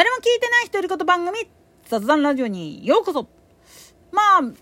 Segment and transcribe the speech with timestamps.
[0.00, 1.46] 誰も聞いてない独り言番組
[1.86, 3.28] 雑談ラジオにようこそ。
[4.10, 4.54] まあおい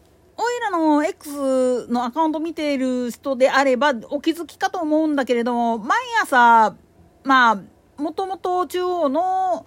[0.61, 6.75] らの X のアカウント見ている人であればお気づきかと思うんだけれども毎朝
[7.23, 9.65] まあもともと中央の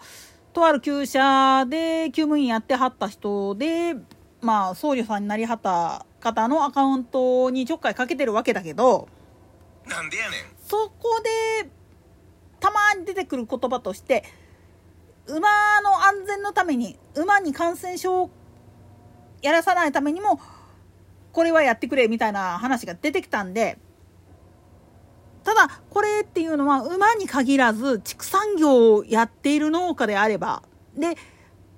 [0.51, 3.95] とある厩舎で厩務員やってはった人で
[4.41, 9.07] まあ僧侶さんになりはった方のアカウントにちょっかいかけてるわけだけど
[9.87, 10.41] なんでやねん。
[10.67, 11.21] そこ
[11.63, 11.69] で
[12.59, 14.25] たまに出てくる言葉として
[15.31, 18.29] 馬の安全のために馬に感染症を
[19.41, 20.39] やらさないためにも
[21.31, 23.77] これはやってくれみたいな話が出てきたんで
[25.43, 30.63] ただこれっていうのは馬に限らず畜産業をやっている農家であれば
[30.95, 31.15] で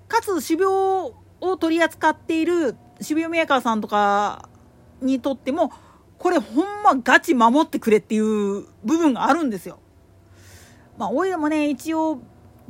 [0.08, 4.50] かつ種苗を取り扱っている種苗メーカーさんとか
[5.02, 5.72] にとっても
[6.18, 9.80] これほんまガチ守ってくれっていう部分があるんですよ。
[10.98, 12.22] まあ、おいらもね一応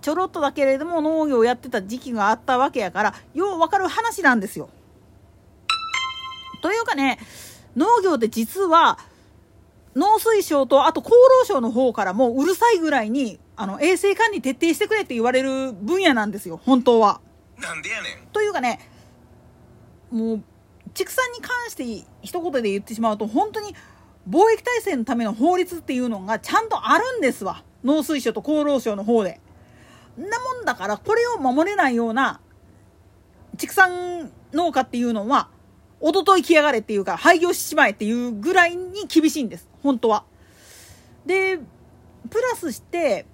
[0.04, 4.70] ちょろっとだけれども農業をやってた時期があったわけやからようわかる話なんですよ。
[6.62, 7.20] というかね
[7.78, 9.00] 農業って実は
[9.96, 17.22] 農水省とあと厚労省の方からもうるさいぐらいにあの衛生管理徹底してくれって言われる分野なんですよ本当は。
[17.58, 18.80] なんでやねんというかね
[20.12, 20.44] もう
[20.94, 23.74] 畜産に関して一言で言ってしまうと本当に
[24.30, 29.40] 貿易体制のための法律っていうのがちゃんとあるんですわ農水省と厚労省の方で。
[30.18, 32.40] なもんだからこれを守れないような
[33.58, 35.50] 畜産農家っていうのは
[36.00, 40.26] おととい来やがれっていうか廃業しちまえっていうぐらいに厳しいんです本当は。
[41.26, 41.60] で
[42.30, 43.26] プラスして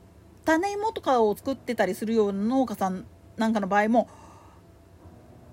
[0.46, 3.06] 種芋とかを作ってたりするような農家さん
[3.38, 4.08] なんかの場合も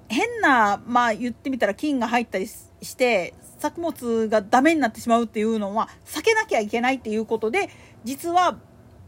[0.09, 7.71] 変なまあ言ってみたら菌が入ったりして作物がダメになってしまうっていうのは避けなきゃいけないっていうことで
[8.05, 8.59] 実は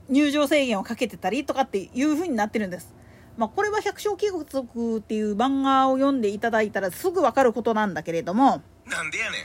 [0.08, 2.94] 入場制限をかけてたりとかっていう風になってるんです。
[3.36, 9.42] まあ、これは百姓貴族っていう漫画を読んでいただいたらすぐわかることなんだけれどもなんでやねん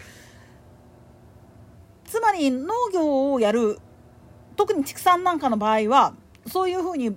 [2.04, 3.78] つまり農業をやる
[4.56, 6.16] 特に畜産なんかの場合は
[6.48, 7.16] そういうふうに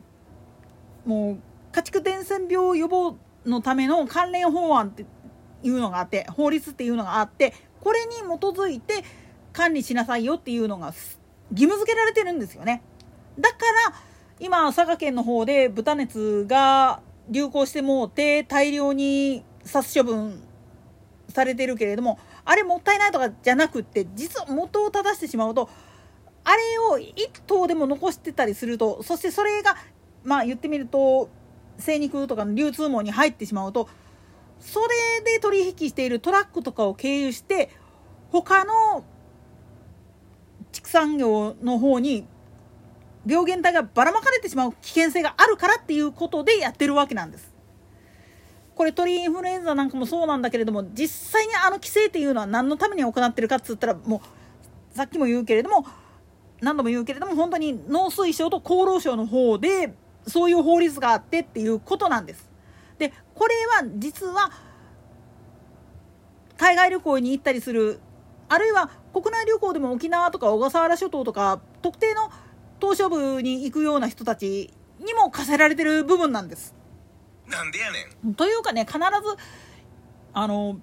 [1.06, 1.38] もう
[1.72, 3.16] 家畜伝染病予防
[3.46, 5.06] のための関連法案って
[5.62, 9.02] いうのがあって法律っていうのがあってこれに基づいて
[9.54, 10.88] 管理しなさいよっていうのが
[11.52, 12.82] 義務付けられてるんですよね。
[13.38, 13.56] だか
[13.88, 13.94] ら
[14.40, 20.42] 今佐賀県の方で豚熱が流行してもうて大量に殺処分
[21.28, 25.68] されてるけれどもあれもったいないとかじゃなくって実は元を正してしまうと
[26.44, 29.76] あれを1頭でも残してたりするとそしてそれが
[30.22, 31.28] まあ言ってみると
[31.78, 33.88] 精肉とかの流通網に入ってしまうと
[34.60, 37.70] それで取引しているトラックとかを経由して
[38.30, 39.04] 他の
[40.72, 42.26] 畜産業の方に
[43.26, 47.52] 病原体がばらまかれてしまう危険性があるからっていうことでやってるわけなんです。
[48.76, 54.20] これ鳥インフルエンザなんかもそうなんだけれども実際にあの規制っていうのは何のために行ってるかっつったらも
[54.92, 55.86] うさっきも言うけれども
[56.60, 59.94] 何度も言うけれども本当に農水省と厚労省の方で
[60.26, 62.48] そういう法律があってっていうことなんです。
[62.98, 64.50] でこれは実は
[66.58, 68.00] 海外旅行に行ったりする
[68.48, 72.30] あるいは国内旅行でも沖縄とか小笠原諸島とか特定の
[72.80, 76.74] 東証部に行くような人たちにも課せられてる部分なんです。
[77.48, 77.98] なんでやね
[78.28, 79.02] んというかね必ず
[80.32, 80.80] あの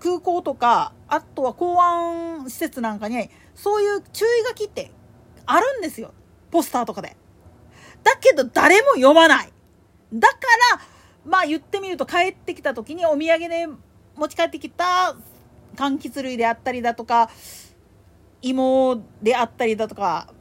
[0.00, 4.92] 空港とかあとは港湾施設なんかにそういう注意書きって
[5.46, 6.12] あるんですよ
[6.50, 7.16] ポスターとかで。
[8.04, 9.52] だけど誰も読まない。
[10.12, 10.36] だか
[10.74, 10.80] ら
[11.24, 13.66] まあ言ってみると帰ってきた時にお土産で
[14.16, 15.16] 持ち帰ってきた
[15.76, 17.30] 柑橘類であったりだとか
[18.42, 20.32] 芋であったりだとか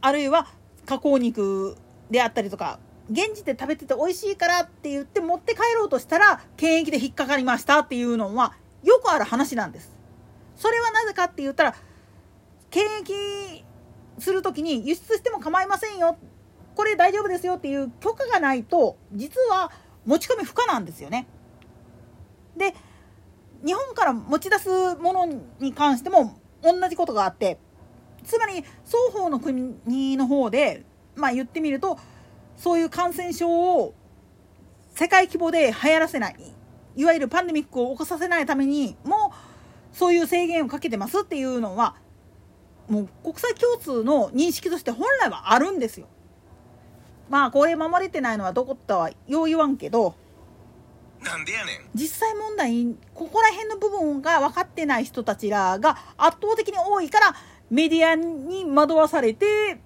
[0.00, 0.46] あるいは
[0.86, 1.76] 加工肉
[2.10, 2.78] であったりとか
[3.10, 9.92] 現地で食べてて美味しいからって言って持って帰ろうとしたら検疫で引っかかりましたっていうのはよくある話なんです。
[10.56, 11.74] それはなぜかって言ったら
[12.70, 13.62] 検疫
[14.18, 16.16] する時に輸出しても構いませんよ
[16.76, 19.70] これ大丈夫ですよっていう許可がないと実は
[20.06, 21.26] 持ち込み不可なんですよね。
[22.56, 22.74] で
[23.64, 25.26] 日本から持ち出すもの
[25.58, 27.58] に関しても同じことがあって
[28.24, 30.84] つまり双方の国の方で
[31.14, 31.98] まあ言ってみると
[32.56, 33.94] そういう感染症を
[34.94, 36.36] 世界規模で流行らせない
[36.96, 39.32] いわゆるパンデミックを起こさせないためにも
[39.92, 41.96] そういう制限をかけてますっていうのは
[42.88, 46.06] もう国際共通の認識として本来はあるんですよ。
[47.30, 50.14] まあこれ守れてないのはどこったはよう言わんけど
[51.24, 57.34] なんでやねん実際問題ここら辺の部分が分かってない人たちらが圧倒的に多いから
[57.70, 59.78] メディアに惑わされて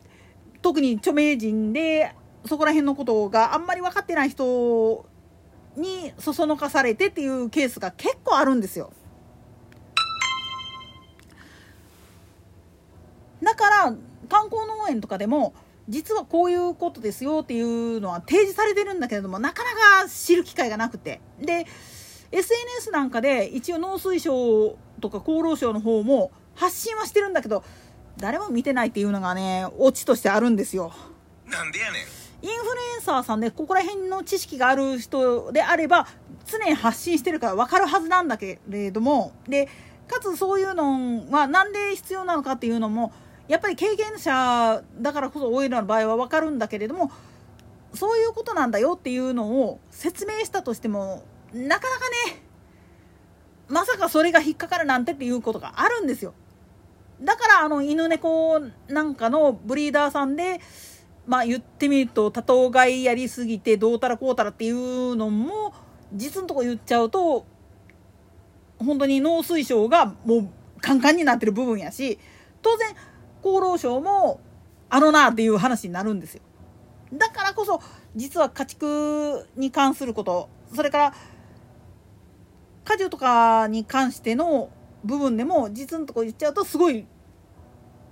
[0.60, 2.14] 特に著名人で
[2.44, 5.06] そこら辺のことがあんまり分かってない人
[5.76, 8.92] にそそのかされてっていうケースが結構あるんですよ。
[13.42, 13.84] だから
[14.28, 15.54] 観光農園とかでも
[15.88, 21.20] 実はこういうことですよっていうのは提示されてるんだけれどもなかなか知る機会がなくて。
[21.40, 21.66] で
[22.30, 27.64] SNS なんかで一応農水省とか厚労省の方も発信はしてるんだけど
[28.18, 30.92] 誰も見てないっていうのがねオチとしてあるんですよ。
[31.46, 32.02] なんでやねん。
[32.40, 36.06] インフルエンサーさんでここら辺の知識がある人であれば
[36.46, 39.32] 常に発信してるから分かるはずなんだけれども。
[39.48, 39.68] で
[40.06, 43.12] かつそういうのは何で必要なのかっていうのも
[43.48, 47.10] やっぱり経験者だからこそオイルの場合は分かるんだけれども
[47.94, 52.42] そういうことなんだよっていうのを説明したとしてもなかなかね
[53.68, 56.34] まさかそれが引っかかるなんてっていうことがあるんですよ。
[57.20, 60.60] だからあの犬猫なんかのブリーダーさんで
[61.26, 65.74] まあ言ってみると多頭飼いやりすぎてどうたらこうたらっていうのも
[66.12, 67.44] 実のとこ言っちゃうと
[68.78, 70.48] 本当に農水省がもう
[70.80, 72.18] カンカンになってる部分やし
[72.62, 72.94] 当然
[73.42, 74.40] 厚労省も
[74.90, 76.42] あのなっていう話になるんですよ。
[77.12, 77.80] だからこそ
[78.16, 81.14] 実は家畜に関することそれから
[82.84, 84.70] 果樹とかに関しての
[85.04, 87.06] 部分でも実のとこ言っちゃうとすごい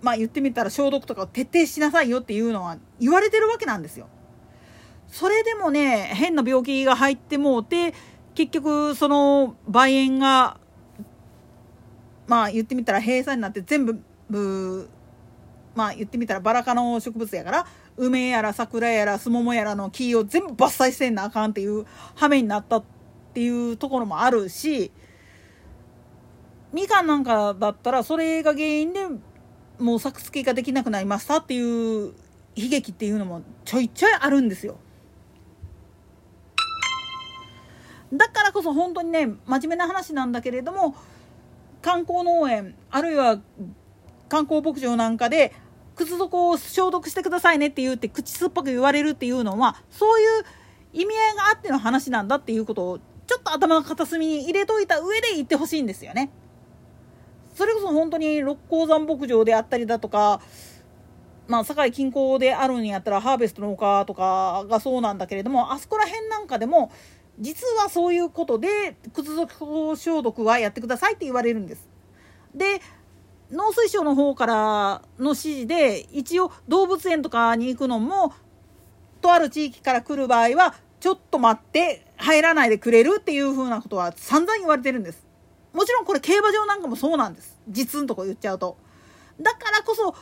[0.03, 4.09] まあ言ってみたら消毒とかを徹底しなさいよっていうのは言われてるわけなんですよ。
[5.09, 7.95] それでもね変な病気が入ってもうて
[8.35, 10.59] 結局その梅園が
[12.27, 14.01] まあ言ってみたら閉鎖になって全部
[15.77, 22.85] まあ言ってみたらバラ科の植物やから梅やら桜やらスモモやらの木を全部伐採せんなあかんっていう羽目になったっ
[23.35, 24.91] ていうところもあるし
[26.73, 29.07] みかんなんかだったらそれが原因で
[29.79, 32.15] もう作付けができなくなりましたっていう
[32.55, 34.79] 悲劇っていうのもちょいちょいあるんですよ。
[38.13, 40.95] だからこそ本当にね真面目な話なんだけれども
[41.83, 43.41] 観光農園あるいは
[44.29, 45.53] 観光牧場なんかで
[45.97, 50.45] 靴底を消毒してくださいねって言って口酸っぱく言われるっていうのはそういう
[50.93, 56.31] 意味合いがあっての話なんだっていうことをちょっと頭の片隅に入れといた上で言ってほしいんですよね。
[57.55, 60.43] それこそ本当に六甲山牧場であったりだとか
[61.49, 66.93] まあ堺近郊であるんやったらハーベストの丘とかがそうなんだけれどもあそこら辺なんかでも
[67.39, 71.89] 実はそういうことで靴底消毒はやってくださいって言われるんです。
[72.55, 72.81] で
[73.51, 78.35] 農水省の方からの指示で一応動物園とかに行くのも
[79.21, 85.27] とある地域から来る場合はちょっと待って入らないでくれるっていうふうなことは散々言われてるんです。
[85.73, 87.61] もちろんこれ競馬場なんかもそうなんです。
[87.69, 88.79] 実のとこ言っちゃうと。
[89.41, 90.15] だからこそ、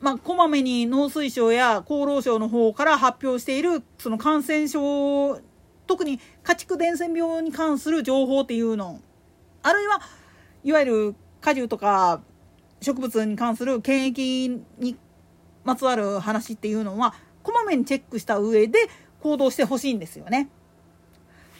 [0.00, 5.40] まあ、こまめに農水省や厚労省の方から発表している、その感染症、
[5.86, 9.00] 特に家畜伝染病に関する情報っていうの、
[9.62, 10.02] あるいは、
[10.62, 12.20] いわゆる果樹とか
[12.82, 14.96] 植物に関する検疫に
[15.64, 18.78] まつわる話っていうのは、こまめにチェックした上で
[19.20, 20.48] 行動してほしいんですよね。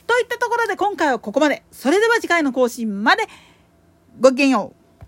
[0.05, 1.63] といったところで今回はここまで。
[1.71, 3.23] それでは次回の更新まで
[4.19, 4.82] ごきげんよう。